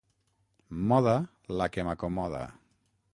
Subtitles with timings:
[0.91, 1.13] Moda,
[1.61, 2.43] la que m'acomoda.